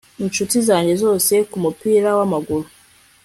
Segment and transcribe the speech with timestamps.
[0.23, 2.67] inshuti zanjye zose nkumupira wamaguru